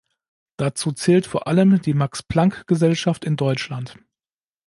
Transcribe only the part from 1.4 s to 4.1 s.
allem die Max-Planck-Gesellschaft in Deutschland.